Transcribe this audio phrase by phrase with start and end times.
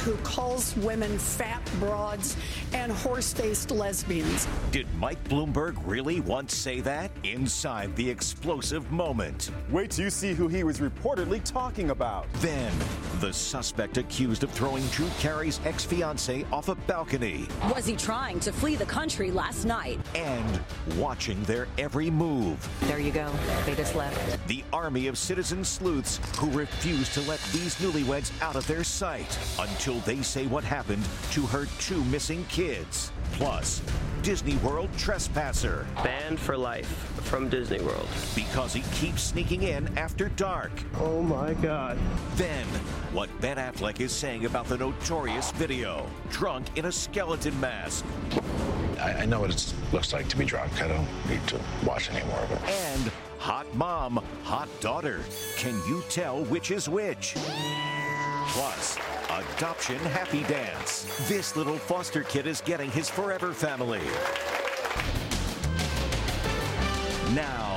[0.00, 2.36] Who calls women fat broads
[2.72, 4.48] and horse faced lesbians.
[4.70, 7.10] Did Mike Bloomberg really once say that?
[7.24, 9.50] Inside the explosive moment.
[9.70, 12.26] Wait till you see who he was reportedly talking about.
[12.34, 12.72] Then,
[13.20, 17.46] the suspect accused of throwing Drew Carey's ex fiancee off a balcony.
[17.74, 20.00] Was he trying to flee the country last night?
[20.14, 20.60] And
[20.96, 22.66] watching their every move.
[22.82, 23.30] There you go.
[23.66, 24.46] They just left.
[24.48, 29.38] The army of citizen sleuths who refuse to let these newlyweds out of their sight
[29.58, 33.10] until they say what happened to her two missing kids.
[33.32, 33.82] Plus,
[34.22, 35.86] Disney World trespasser.
[36.04, 36.86] Banned for life
[37.22, 38.08] from Disney World.
[38.34, 40.70] Because he keeps sneaking in after dark.
[40.98, 41.98] Oh my God.
[42.36, 42.66] Then,
[43.12, 46.06] what Ben Affleck is saying about the notorious video.
[46.30, 48.04] Drunk in a skeleton mask.
[49.00, 50.82] I, I know what it looks like to be drunk.
[50.82, 52.62] I don't need to watch any more of it.
[52.68, 55.20] And hot mom, hot daughter.
[55.56, 57.34] Can you tell which is which?
[58.48, 58.98] Plus,
[59.38, 61.04] adoption happy dance.
[61.28, 64.02] This little foster kid is getting his forever family.
[67.32, 67.69] Now,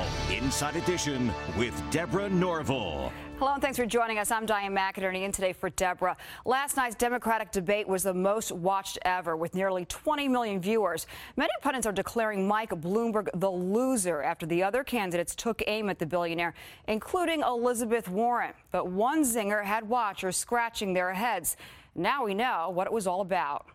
[0.44, 3.10] Inside Edition with Deborah Norville.
[3.38, 4.30] Hello and thanks for joining us.
[4.30, 6.18] I'm Diane McInerney in today for Deborah.
[6.44, 11.06] Last night's Democratic debate was the most watched ever with nearly 20 million viewers.
[11.38, 15.98] Many pundits are declaring Mike Bloomberg the loser after the other candidates took aim at
[15.98, 16.52] the billionaire,
[16.88, 18.52] including Elizabeth Warren.
[18.70, 21.56] But one zinger had watchers scratching their heads.
[21.94, 23.66] Now we know what it was all about.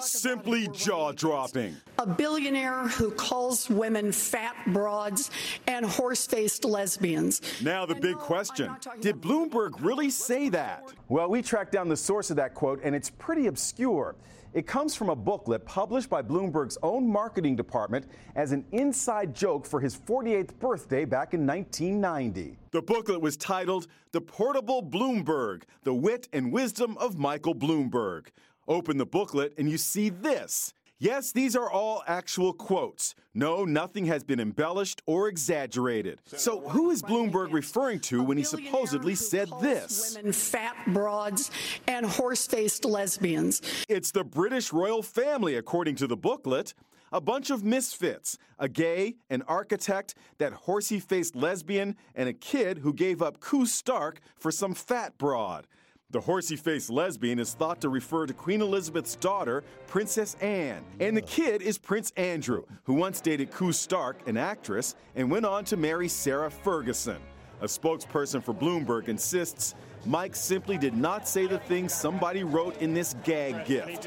[0.00, 1.76] Simply jaw dropping.
[1.98, 5.30] A billionaire who calls women fat broads
[5.66, 7.40] and horse faced lesbians.
[7.62, 10.92] Now, the big question Did Bloomberg really say that?
[11.08, 14.16] Well, we tracked down the source of that quote, and it's pretty obscure.
[14.52, 18.06] It comes from a booklet published by Bloomberg's own marketing department
[18.36, 22.56] as an inside joke for his 48th birthday back in 1990.
[22.70, 28.26] The booklet was titled The Portable Bloomberg The Wit and Wisdom of Michael Bloomberg.
[28.66, 30.72] Open the booklet and you see this.
[30.98, 33.14] Yes, these are all actual quotes.
[33.34, 36.20] No, nothing has been embellished or exaggerated.
[36.24, 40.16] So, who is Bloomberg referring to when he supposedly said this?
[40.16, 41.50] Women fat broads
[41.88, 43.60] and horse faced lesbians.
[43.88, 46.74] It's the British royal family, according to the booklet.
[47.12, 52.78] A bunch of misfits a gay, an architect, that horsey faced lesbian, and a kid
[52.78, 55.66] who gave up Koo Stark for some fat broad.
[56.14, 60.84] The horsey faced lesbian is thought to refer to Queen Elizabeth's daughter, Princess Anne.
[61.00, 65.44] And the kid is Prince Andrew, who once dated Koo Stark, an actress, and went
[65.44, 67.16] on to marry Sarah Ferguson.
[67.62, 69.74] A spokesperson for Bloomberg insists
[70.06, 74.06] Mike simply did not say the things somebody wrote in this gag gift.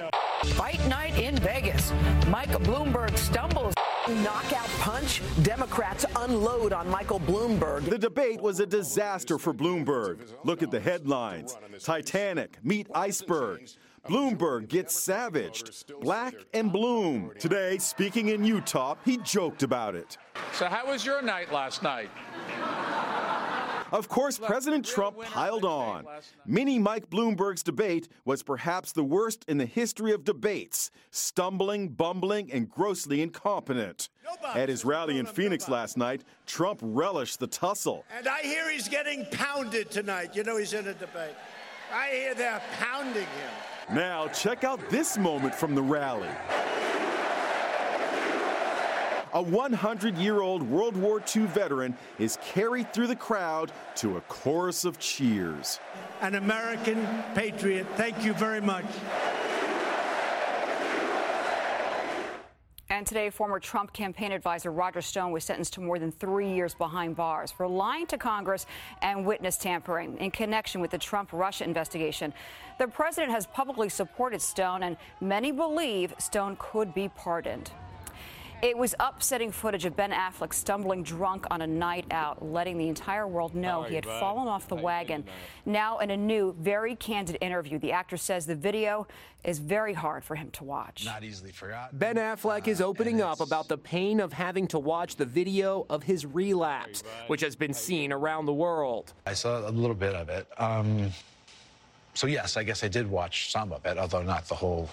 [0.53, 1.91] Fight night in Vegas.
[2.29, 3.73] Mike Bloomberg stumbles.
[4.07, 5.21] Knockout punch.
[5.43, 7.89] Democrats unload on Michael Bloomberg.
[7.89, 10.33] The debate was a disaster for Bloomberg.
[10.45, 13.67] Look at the headlines Titanic, meet iceberg.
[14.07, 15.91] Bloomberg gets savaged.
[15.99, 17.31] Black and Bloom.
[17.37, 20.17] Today, speaking in Utah, he joked about it.
[20.53, 22.09] So, how was your night last night?
[23.91, 26.05] Of course, President Trump piled on.
[26.45, 32.51] Mini Mike Bloomberg's debate was perhaps the worst in the history of debates stumbling, bumbling,
[32.51, 34.09] and grossly incompetent.
[34.53, 38.05] At his rally in Phoenix last night, Trump relished the tussle.
[38.15, 40.35] And I hear he's getting pounded tonight.
[40.35, 41.35] You know, he's in a debate.
[41.93, 43.95] I hear they're pounding him.
[43.95, 46.27] Now, check out this moment from the rally.
[49.37, 54.21] A 100 year old World War II veteran is carried through the crowd to a
[54.21, 55.79] chorus of cheers.
[56.21, 57.05] An American
[57.35, 58.85] patriot, thank you very much.
[62.89, 66.73] And today, former Trump campaign advisor Roger Stone was sentenced to more than three years
[66.73, 68.65] behind bars for lying to Congress
[69.03, 72.33] and witness tampering in connection with the Trump Russia investigation.
[72.79, 77.69] The president has publicly supported Stone, and many believe Stone could be pardoned.
[78.61, 82.87] It was upsetting footage of Ben Affleck stumbling drunk on a night out, letting the
[82.87, 84.19] entire world know he had bud?
[84.19, 85.25] fallen off the How wagon.
[85.67, 89.07] Now, in a new, very candid interview, the actor says the video
[89.43, 91.05] is very hard for him to watch.
[91.05, 91.99] Not easily forgotten.
[91.99, 95.85] Ben Affleck uh, is opening up about the pain of having to watch the video
[95.87, 99.13] of his relapse, which has been seen around the world.
[99.27, 100.47] I saw a little bit of it.
[100.57, 101.11] Um,
[102.15, 104.89] so yes, I guess I did watch some of it, although not the whole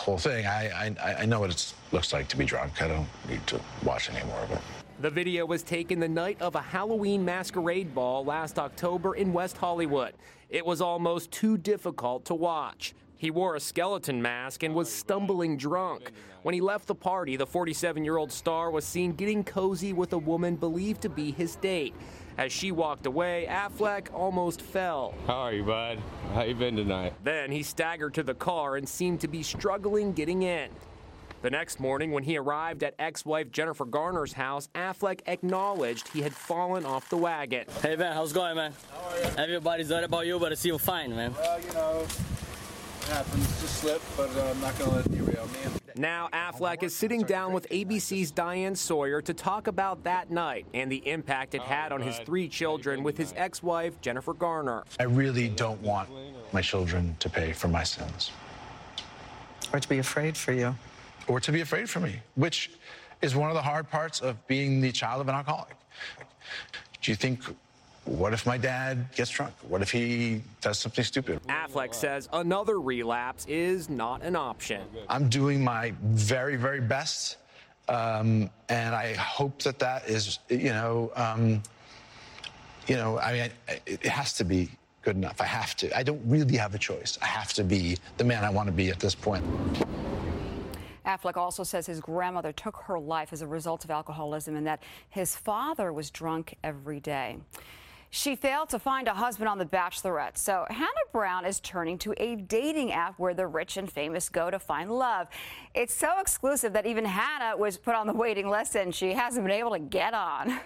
[0.00, 0.46] whole thing.
[0.46, 2.82] I, I, I know what it looks like to be drunk.
[2.82, 4.58] I don't need to watch any more of it.
[5.00, 9.56] The video was taken the night of a Halloween masquerade ball last October in West
[9.56, 10.14] Hollywood.
[10.48, 12.94] It was almost too difficult to watch.
[13.16, 16.10] He wore a skeleton mask and was stumbling drunk.
[16.42, 20.12] When he left the party, the 47 year old star was seen getting cozy with
[20.12, 21.94] a woman believed to be his date.
[22.36, 25.14] As she walked away, Affleck almost fell.
[25.26, 26.00] How are you, bud?
[26.34, 27.14] How you been tonight?
[27.22, 30.68] Then he staggered to the car and seemed to be struggling getting in.
[31.42, 36.32] The next morning, when he arrived at ex-wife Jennifer Garner's house, Affleck acknowledged he had
[36.32, 37.66] fallen off the wagon.
[37.82, 38.72] Hey, man, how's it going, man?
[39.36, 41.34] Everybody's worried about you, but I see you fine, man.
[41.34, 42.33] Well, you know, it
[43.04, 43.46] happens.
[43.60, 45.80] Just slip, but uh, I'm not going to let it derail me.
[45.96, 50.90] Now, Affleck is sitting down with ABC's Diane Sawyer to talk about that night and
[50.90, 54.82] the impact it had on his three children with his ex wife, Jennifer Garner.
[54.98, 56.08] I really don't want
[56.52, 58.32] my children to pay for my sins.
[59.72, 60.74] Or to be afraid for you.
[61.28, 62.72] Or to be afraid for me, which
[63.22, 65.76] is one of the hard parts of being the child of an alcoholic.
[67.00, 67.40] Do you think
[68.04, 69.54] what if my dad gets drunk?
[69.68, 71.40] What if he does something stupid?
[71.48, 74.82] Affleck says another relapse is not an option.
[75.08, 77.38] I'm doing my very, very best.
[77.88, 81.62] Um, and I hope that that is, you know, um,
[82.86, 83.50] you know, I mean,
[83.86, 84.70] it has to be
[85.02, 85.40] good enough.
[85.40, 85.96] I have to.
[85.96, 87.18] I don't really have a choice.
[87.22, 89.44] I have to be the man I want to be at this point.
[91.06, 94.82] Affleck also says his grandmother took her life as a result of alcoholism and that
[95.10, 97.36] his father was drunk every day.
[98.16, 102.14] She failed to find a husband on The Bachelorette, so Hannah Brown is turning to
[102.16, 105.26] a dating app where the rich and famous go to find love.
[105.74, 109.44] It's so exclusive that even Hannah was put on the waiting list and she hasn't
[109.44, 110.60] been able to get on.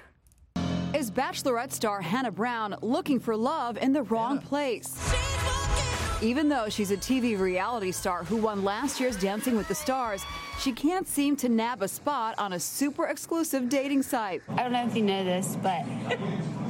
[0.92, 4.48] Is Bachelorette star Hannah Brown looking for love in the wrong yeah.
[4.48, 5.14] place?
[6.20, 10.22] Even though she's a TV reality star who won last year's Dancing with the Stars,
[10.60, 14.42] she can't seem to nab a spot on a super exclusive dating site.
[14.50, 16.67] I don't know if you know this, but I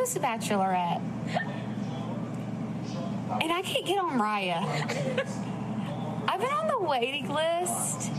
[0.00, 1.02] was a bachelorette.
[3.42, 4.58] And I can't get on Raya.
[6.28, 8.10] I've been on the waiting list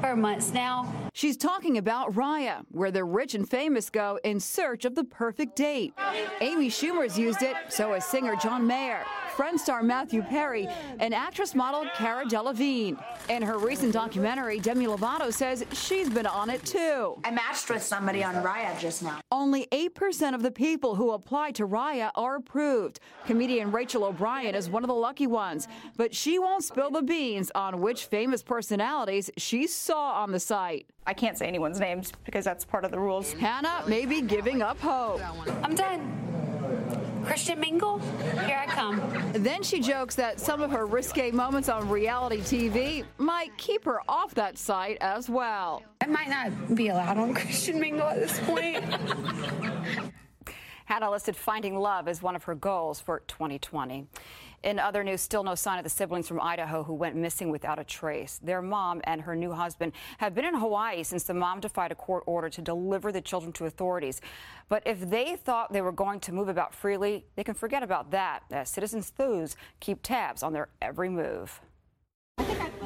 [0.00, 0.92] for months now.
[1.12, 5.54] She's talking about Raya, where the rich and famous go in search of the perfect
[5.54, 5.94] date.
[6.40, 9.04] Amy Schumer's used it, so has singer John Mayer.
[9.36, 10.68] Friend star Matthew Perry,
[11.00, 13.02] and actress model Cara Delevingne.
[13.30, 17.18] In her recent documentary, Demi Lovato says she's been on it too.
[17.24, 19.20] I matched with somebody on Raya just now.
[19.30, 23.00] Only 8% of the people who apply to Raya are approved.
[23.24, 27.50] Comedian Rachel O'Brien is one of the lucky ones, but she won't spill the beans
[27.54, 30.86] on which famous personalities she saw on the site.
[31.06, 33.32] I can't say anyone's names because that's part of the rules.
[33.32, 35.20] Hannah may be giving up hope.
[35.64, 36.51] I'm done.
[37.24, 37.98] Christian Mingle,
[38.46, 39.00] here I come.
[39.32, 44.00] Then she jokes that some of her risque moments on reality TV might keep her
[44.08, 45.82] off that site as well.
[46.00, 48.84] I might not be allowed on Christian Mingle at this point.
[50.84, 54.06] Hannah listed finding love as one of her goals for 2020.
[54.62, 57.80] In other news, still no sign of the siblings from Idaho who went missing without
[57.80, 58.38] a trace.
[58.42, 61.96] Their mom and her new husband have been in Hawaii since the mom defied a
[61.96, 64.20] court order to deliver the children to authorities.
[64.68, 68.12] But if they thought they were going to move about freely, they can forget about
[68.12, 71.60] that, as Citizen Sleuths keep tabs on their every move.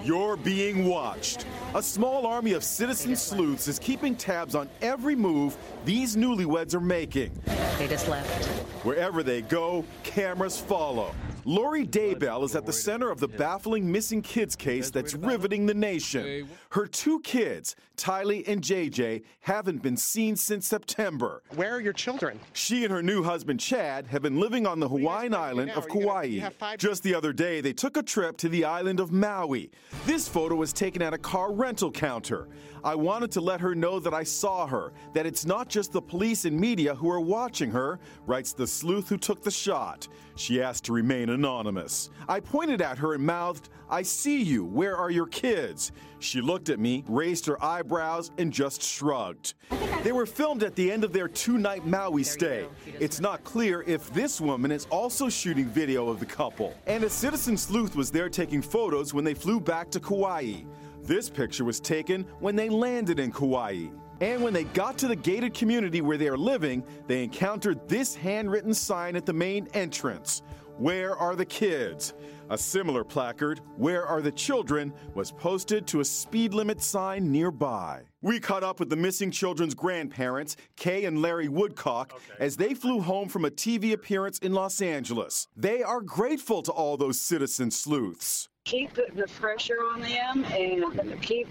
[0.03, 1.47] You're being watched.
[1.75, 6.81] A small army of citizen sleuths is keeping tabs on every move these newlyweds are
[6.81, 7.33] making.
[7.79, 8.47] They just left.
[8.85, 11.15] Wherever they go, cameras follow.
[11.47, 15.75] Lori Daybell is at the center of the baffling missing kids case that's riveting the
[15.75, 16.49] nation.
[16.71, 21.43] Her two kids, Tylee and JJ, haven't been seen since September.
[21.55, 22.39] Where are your children?
[22.53, 26.49] She and her new husband, Chad, have been living on the Hawaiian island of Kauai.
[26.77, 29.71] Just the other day, they took a trip to the island of Maui.
[30.05, 32.49] This photo was taken at a car rental counter.
[32.85, 36.03] I wanted to let her know that I saw her, that it's not just the
[36.03, 40.07] police and media who are watching her, writes the sleuth who took the shot.
[40.37, 42.11] She asked to remain anonymous.
[42.29, 44.65] I pointed at her and mouthed, I see you.
[44.65, 45.93] Where are your kids?
[46.19, 49.55] She looked at me, raised her eyebrows, and just shrugged.
[50.03, 52.67] They were filmed at the end of their two night Maui stay.
[52.87, 56.75] It's not clear if this woman is also shooting video of the couple.
[56.87, 60.63] And a citizen sleuth was there taking photos when they flew back to Kauai.
[61.03, 63.87] This picture was taken when they landed in Kauai.
[64.21, 68.15] And when they got to the gated community where they are living, they encountered this
[68.15, 70.43] handwritten sign at the main entrance
[70.79, 72.13] Where are the kids?
[72.51, 74.93] A similar placard, Where are the children?
[75.15, 78.03] was posted to a speed limit sign nearby.
[78.21, 82.45] We caught up with the missing children's grandparents, Kay and Larry Woodcock, okay.
[82.45, 85.49] as they flew home from a TV appearance in Los Angeles.
[85.57, 88.49] They are grateful to all those citizen sleuths.
[88.65, 91.49] Keep putting the pressure on them and keep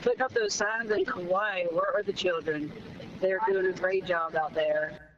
[0.00, 1.64] putting up those signs in Hawaii.
[1.72, 2.72] Where are the children?
[3.20, 5.09] They're doing a great job out there.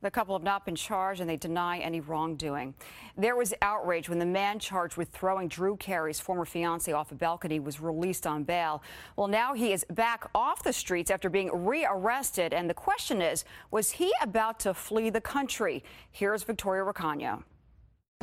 [0.00, 2.74] The couple have not been charged and they deny any wrongdoing.
[3.16, 7.16] There was outrage when the man charged with throwing Drew Carey's former fiancee off a
[7.16, 8.82] balcony was released on bail.
[9.16, 12.54] Well, now he is back off the streets after being rearrested.
[12.54, 15.82] And the question is, was he about to flee the country?
[16.12, 17.42] Here's Victoria Recano.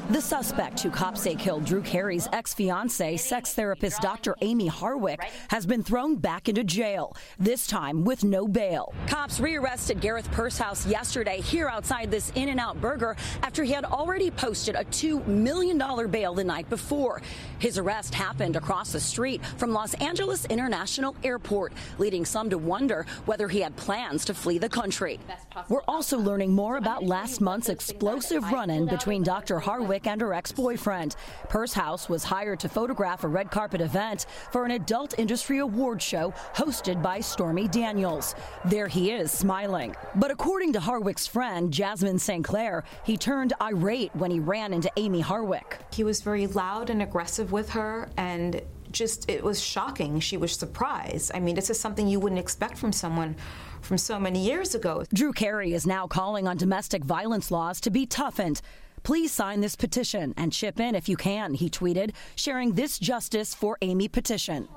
[0.10, 4.36] The suspect who cops say killed Drew Carey's ex fiancee, sex therapist Dr.
[4.42, 5.18] Amie Harwick,
[5.50, 8.94] has been thrown back into jail, this time with no bail.
[9.08, 13.84] Cops rearrested Gareth Pursehouse yesterday here outside this In N Out Burger after he had
[13.84, 17.24] already posted a $2 million bail the night before.
[17.58, 23.08] His arrest happened across the street from Los Angeles International Airport, leading some to wonder
[23.26, 25.20] whether he had plans to flee the country.
[25.68, 29.60] We're also learning more about last month's explosive run in between Dr.
[29.60, 31.16] Harwick and her ex boyfriend.
[31.50, 36.34] Pursehouse was hired to photograph a red carpet event for an adult industry award show
[36.56, 38.36] hosted by Stormy Daniels.
[38.66, 39.96] There he is, smiling.
[40.16, 42.44] But according to Harwick's friend, Jasmine St.
[42.44, 45.78] Clair, he turned irate when he ran into Amie Harwick.
[45.94, 48.62] He was very loud and aggressive with her, and
[48.92, 50.20] just it was shocking.
[50.20, 51.32] She was surprised.
[51.34, 53.36] I mean, this is something you wouldn't expect from someone
[53.82, 55.04] from so many years ago.
[55.14, 58.62] Drew Carey is now calling on domestic violence laws to be toughened.
[59.06, 63.54] Please sign this petition and chip in if you can, he tweeted, sharing this Justice
[63.54, 64.68] for Amie petition.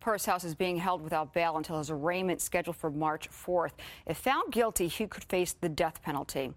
[0.00, 3.72] Pursehouse is being held without bail until his arraignment scheduled for March 4th.
[4.06, 6.54] If found guilty, he could face the death penalty.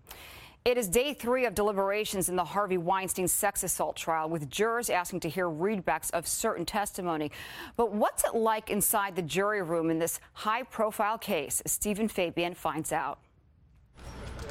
[0.64, 4.90] It is day three of deliberations in the Harvey Weinstein sex assault trial, with jurors
[4.90, 7.30] asking to hear readbacks of certain testimony.
[7.76, 11.62] But what's it like inside the jury room in this high profile case?
[11.66, 13.20] Stephen Fabian finds out.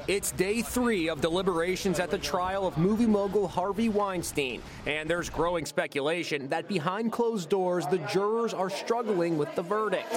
[0.08, 4.62] It's day three of deliberations at the trial of movie mogul Harvey Weinstein.
[4.86, 10.12] And there's growing speculation that behind closed doors, the jurors are struggling with the verdict.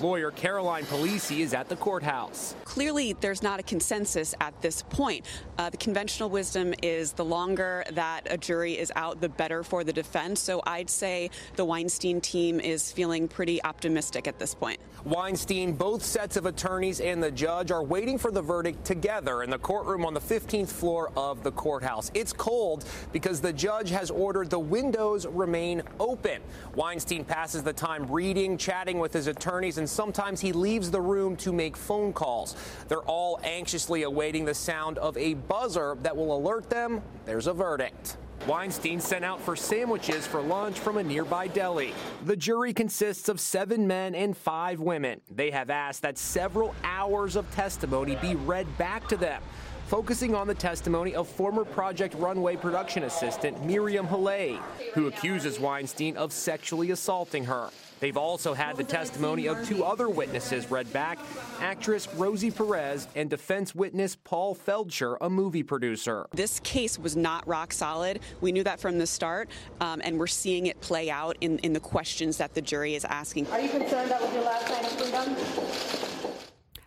[0.00, 2.54] Lawyer Caroline Polisi is at the courthouse.
[2.64, 5.24] Clearly, there's not a consensus at this point.
[5.56, 9.82] Uh, the conventional wisdom is the longer that a jury is out, the better for
[9.82, 10.40] the defense.
[10.40, 14.78] So I'd say the Weinstein team is feeling pretty optimistic at this point.
[15.04, 19.50] Weinstein, both sets of attorneys, and the judge are waiting for the verdict together in
[19.50, 22.10] the courtroom on the 15th floor of the courthouse.
[22.14, 26.40] It's cold because the judge has ordered the windows remain open.
[26.74, 31.36] Weinstein passes the time reading, chatting with his attorneys, and sometimes he leaves the room
[31.36, 32.56] to make phone calls.
[32.88, 37.52] They're all anxiously awaiting the sound of a buzzer that will alert them there's a
[37.52, 38.16] verdict.
[38.46, 41.94] Weinstein sent out for sandwiches for lunch from a nearby deli.
[42.24, 45.20] The jury consists of seven men and five women.
[45.30, 49.42] They have asked that several hours of testimony be read back to them
[49.86, 54.58] focusing on the testimony of former Project Runway production assistant Miriam Haley,
[54.94, 57.70] who accuses Weinstein of sexually assaulting her.
[58.00, 61.18] They've also had the testimony of two other witnesses read back
[61.60, 66.26] actress Rosie Perez and defense witness Paul Feldsher, a movie producer.
[66.32, 68.20] This case was not rock solid.
[68.40, 69.48] We knew that from the start,
[69.80, 73.04] um, and we're seeing it play out in, in the questions that the jury is
[73.04, 73.46] asking.
[73.48, 76.34] Are you concerned that was your last night of freedom?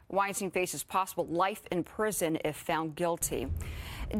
[0.09, 3.47] Weinstein faces possible life in prison if found guilty.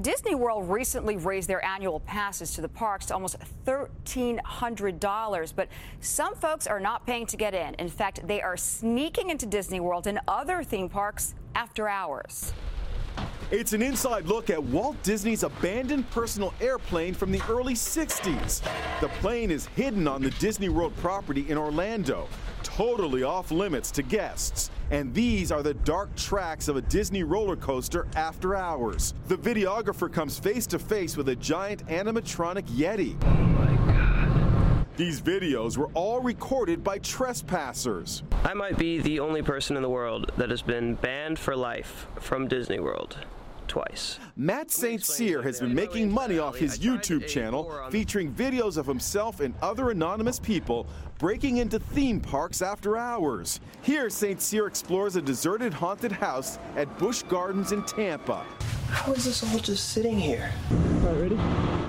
[0.02, 5.70] Disney World recently raised their annual passes to the parks to almost $1,300, but
[6.02, 7.74] some folks are not paying to get in.
[7.76, 12.54] In fact, they are sneaking into Disney World and other theme parks after hours.
[13.50, 18.62] It's an inside look at Walt Disney's abandoned personal airplane from the early 60s.
[19.00, 22.28] The plane is hidden on the Disney World property in Orlando,
[22.68, 24.70] totally off limits to guests.
[24.92, 29.14] And these are the dark tracks of a Disney roller coaster after hours.
[29.28, 33.16] The videographer comes face to face with a giant animatronic Yeti.
[33.24, 34.86] Oh my God.
[34.98, 38.24] These videos were all recorded by trespassers.
[38.44, 42.08] I might be the only person in the world that has been banned for life
[42.20, 43.18] from Disney World
[43.68, 44.20] twice.
[44.36, 45.04] Matt St.
[45.04, 49.92] Cyr has been making money off his YouTube channel featuring videos of himself and other
[49.92, 53.60] anonymous people breaking into theme parks after hours.
[53.82, 54.42] Here, St.
[54.42, 58.46] Cyr explores a deserted haunted house at Busch Gardens in Tampa.
[58.90, 60.52] How is this all just sitting here?
[60.72, 60.78] All
[61.14, 61.40] right, ready?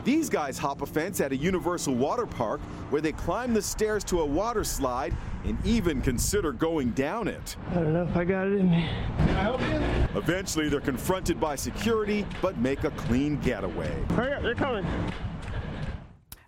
[0.05, 4.03] These guys hop a fence at a Universal Water Park where they climb the stairs
[4.05, 7.57] to a water slide and even consider going down it.
[7.71, 8.89] I don't know if I got it in me.
[9.19, 10.19] Can I help you?
[10.19, 13.95] Eventually, they're confronted by security but make a clean getaway.
[14.11, 14.85] Hurry up, they're coming.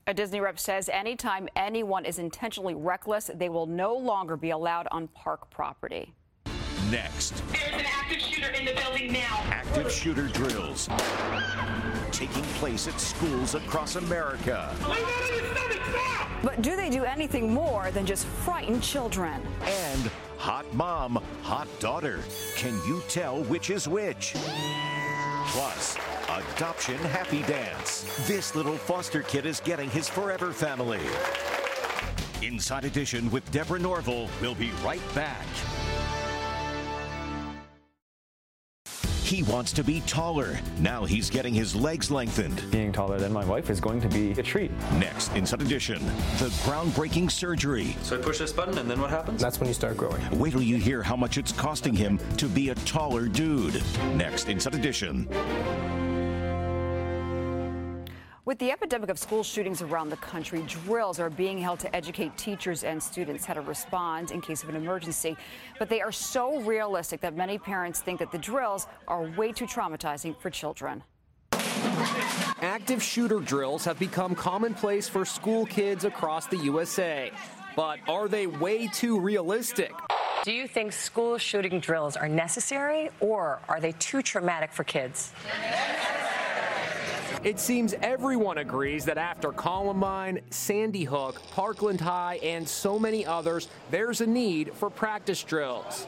[0.06, 4.88] A Disney rep says anytime anyone is intentionally reckless, they will no longer be allowed
[4.90, 6.12] on park property.
[6.90, 9.40] Next, There's an active shooter in the building now.
[9.46, 10.88] active shooter drills
[12.10, 14.74] taking place at schools across America.
[16.42, 19.40] But do they do anything more than just frighten children?
[19.62, 22.18] And hot mom, hot daughter.
[22.56, 24.34] Can you tell which is which?
[25.48, 25.96] Plus,
[26.38, 28.04] adoption happy dance.
[28.26, 31.00] This little foster kid is getting his forever family.
[32.42, 34.28] Inside Edition with Deborah Norville.
[34.40, 35.46] We'll be right back.
[39.30, 40.58] He wants to be taller.
[40.80, 42.68] Now he's getting his legs lengthened.
[42.72, 44.72] Being taller than my wife is going to be a treat.
[44.94, 46.04] Next, Inside Edition,
[46.38, 47.96] the groundbreaking surgery.
[48.02, 49.40] So I push this button, and then what happens?
[49.40, 50.20] That's when you start growing.
[50.36, 53.80] Wait till you hear how much it's costing him to be a taller dude.
[54.16, 55.28] Next, Inside Edition.
[58.50, 62.36] With the epidemic of school shootings around the country, drills are being held to educate
[62.36, 65.36] teachers and students how to respond in case of an emergency.
[65.78, 69.66] But they are so realistic that many parents think that the drills are way too
[69.66, 71.04] traumatizing for children.
[72.60, 77.30] Active shooter drills have become commonplace for school kids across the USA.
[77.76, 79.92] But are they way too realistic?
[80.42, 85.32] Do you think school shooting drills are necessary or are they too traumatic for kids?
[87.42, 93.68] It seems everyone agrees that after Columbine, Sandy Hook, Parkland High, and so many others,
[93.90, 96.06] there's a need for practice drills.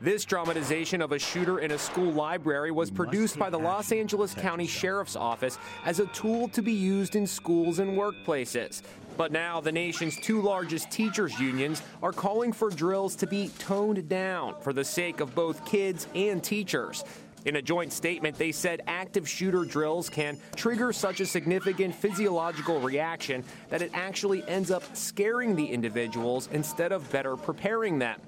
[0.00, 4.34] This dramatization of a shooter in a school library was produced by the Los Angeles
[4.34, 8.82] County Sheriff's Office as a tool to be used in schools and workplaces.
[9.16, 14.08] But now the nation's two largest teachers' unions are calling for drills to be toned
[14.08, 17.04] down for the sake of both kids and teachers.
[17.46, 22.80] In a joint statement, they said active shooter drills can trigger such a significant physiological
[22.80, 28.20] reaction that it actually ends up scaring the individuals instead of better preparing them.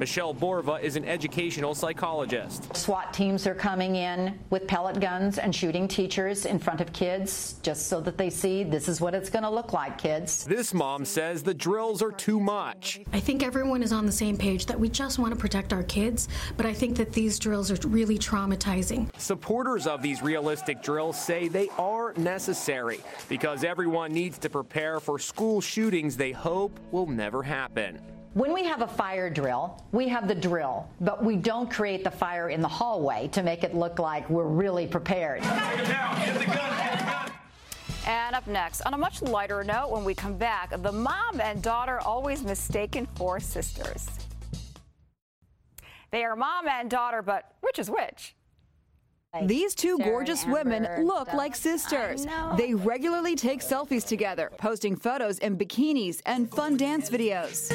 [0.00, 2.74] Michele Borba is an educational psychologist.
[2.74, 7.56] SWAT teams are coming in with pellet guns and shooting teachers in front of kids
[7.62, 10.44] just so that they see this is what it's going to look like, kids.
[10.46, 13.02] This mom says the drills are too much.
[13.12, 15.82] I think everyone is on the same page that we just want to protect our
[15.82, 19.14] kids, but I think that these drills are really traumatizing.
[19.20, 25.18] Supporters of these realistic drills say they are necessary because everyone needs to prepare for
[25.18, 28.00] school shootings they hope will never happen.
[28.34, 32.12] When we have a fire drill, we have the drill, but we don't create the
[32.12, 35.42] fire in the hallway to make it look like we're really prepared.
[38.06, 41.60] And up next, on a much lighter note, when we come back, the mom and
[41.60, 44.08] daughter always mistaken for sisters.
[46.12, 48.36] They are mom and daughter, but which is which?
[49.42, 52.26] These two Sarah gorgeous women look so- like sisters.
[52.56, 57.70] They regularly take selfies together, posting photos in bikinis and fun dance videos.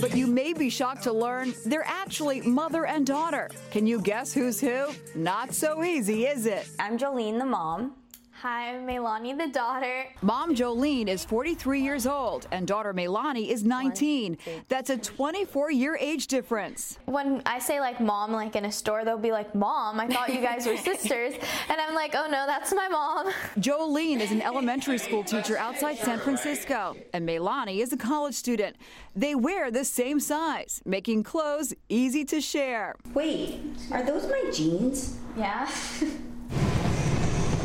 [0.00, 3.50] But you may be shocked to learn they're actually mother and daughter.
[3.70, 4.86] Can you guess who's who?
[5.14, 6.68] Not so easy, is it?
[6.80, 7.94] I'm Jolene, the mom.
[8.42, 10.04] Hi, I'm Melani, the daughter.
[10.22, 14.38] Mom Jolene is 43 years old and daughter Melani is 19.
[14.68, 17.00] That's a 24 year age difference.
[17.06, 20.32] When I say like mom, like in a store, they'll be like, Mom, I thought
[20.32, 21.34] you guys were sisters.
[21.68, 23.26] And I'm like, Oh no, that's my mom.
[23.58, 28.76] Jolene is an elementary school teacher outside San Francisco, and Melani is a college student.
[29.16, 32.94] They wear the same size, making clothes easy to share.
[33.14, 33.58] Wait,
[33.90, 35.16] are those my jeans?
[35.36, 35.68] Yeah.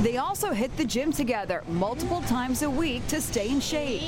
[0.03, 4.01] They also hit the gym together multiple times a week to stay in shape.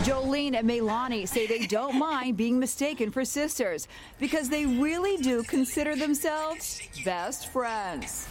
[0.00, 3.88] Jolene and Melani say they don't mind being mistaken for sisters
[4.18, 8.26] because they really do consider themselves best friends.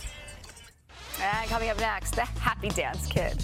[1.21, 3.43] And coming up next, the Happy Dance Kid.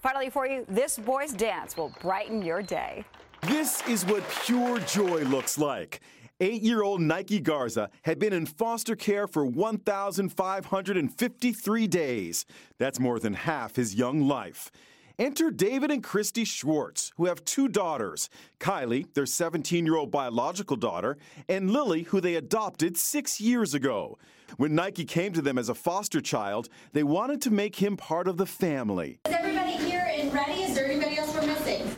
[0.00, 3.04] Finally, for you, this boy's dance will brighten your day.
[3.42, 6.00] This is what pure joy looks like.
[6.38, 12.44] Eight year old Nike Garza had been in foster care for 1,553 days.
[12.76, 14.70] That's more than half his young life.
[15.18, 18.28] Enter David and Christy Schwartz, who have two daughters
[18.60, 21.16] Kylie, their 17 year old biological daughter,
[21.48, 24.18] and Lily, who they adopted six years ago.
[24.58, 28.28] When Nike came to them as a foster child, they wanted to make him part
[28.28, 29.20] of the family.
[29.24, 30.64] Is everybody here and ready?
[30.64, 31.05] Is there anybody.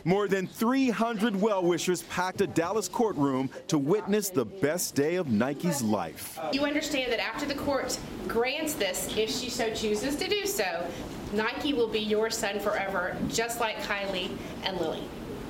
[0.09, 5.27] More than 300 well wishers packed a Dallas courtroom to witness the best day of
[5.27, 6.39] Nike's life.
[6.51, 7.95] You understand that after the court
[8.27, 10.83] grants this, if she so chooses to do so,
[11.31, 15.03] Nike will be your son forever, just like Kylie and Lily.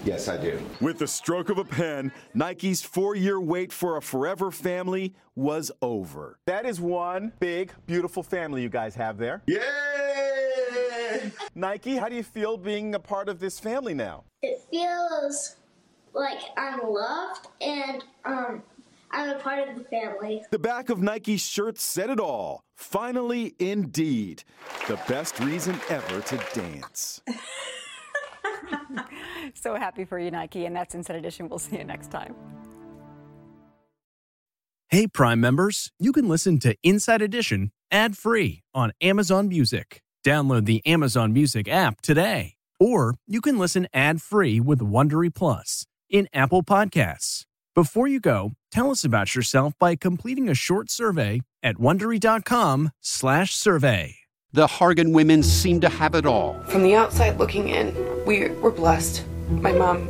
[0.03, 0.59] Yes, I do.
[0.81, 5.71] With the stroke of a pen, Nike's four year wait for a forever family was
[5.81, 6.37] over.
[6.47, 9.41] That is one big, beautiful family you guys have there.
[9.47, 9.88] Yay!
[11.59, 14.23] Nike, how do you feel being a part of this family now?
[14.41, 15.57] It feels
[16.13, 18.63] like I'm loved and um,
[19.11, 20.41] I'm a part of the family.
[20.51, 22.63] The back of Nike's shirt said it all.
[22.77, 24.43] Finally, indeed,
[24.87, 27.21] the best reason ever to dance.
[29.53, 30.65] so happy for you, Nike.
[30.65, 31.49] And that's Inside Edition.
[31.49, 32.35] We'll see you next time.
[34.87, 40.01] Hey, Prime members, you can listen to Inside Edition ad free on Amazon Music.
[40.25, 42.53] Download the Amazon Music app today.
[42.79, 47.43] Or you can listen ad free with Wondery Plus in Apple Podcasts.
[47.75, 54.15] Before you go, tell us about yourself by completing a short survey at wondery.com/slash survey.
[54.51, 56.59] The Hargan women seem to have it all.
[56.69, 57.93] From the outside looking in,
[58.25, 59.23] we were blessed.
[59.49, 60.09] My mom